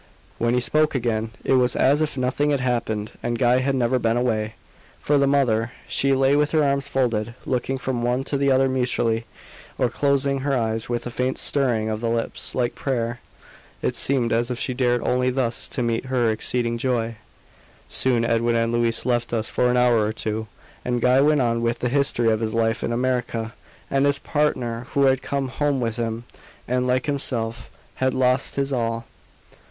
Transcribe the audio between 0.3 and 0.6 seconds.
When he